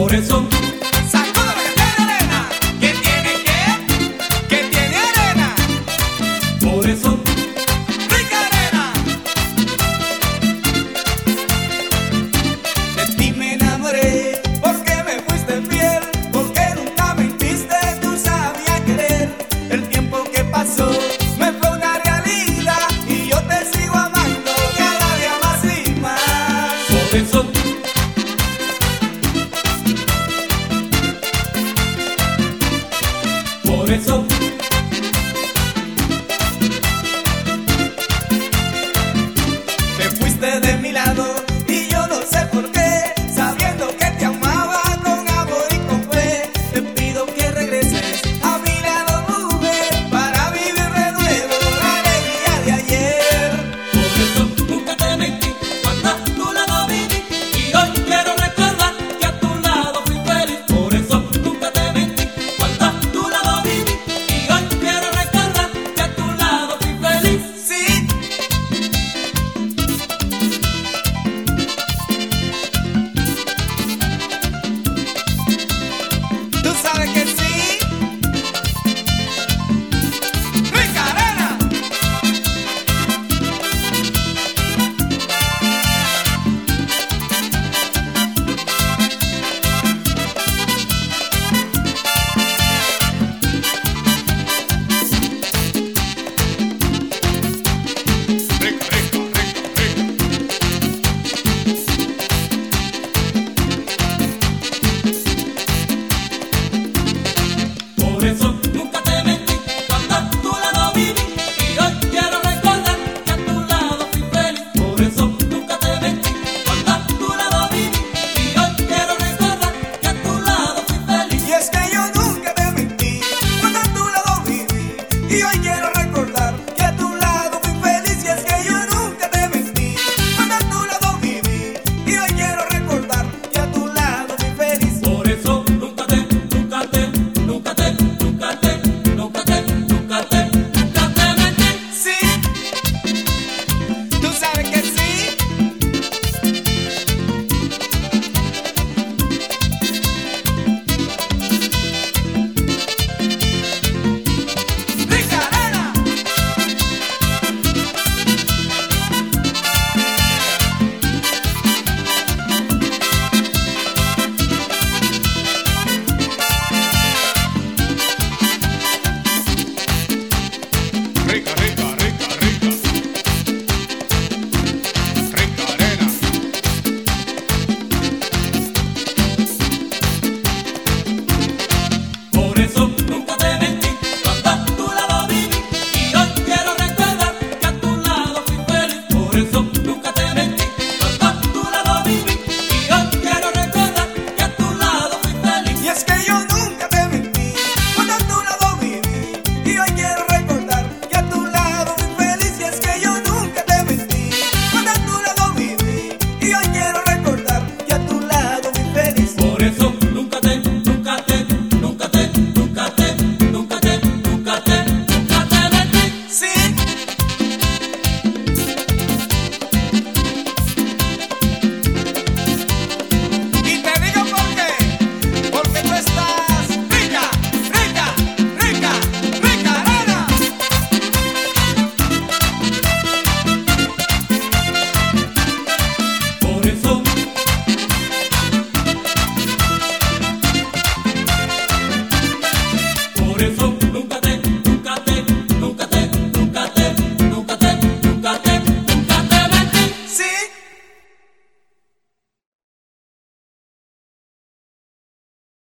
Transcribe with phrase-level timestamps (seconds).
[0.00, 0.14] Por
[33.92, 34.29] it's so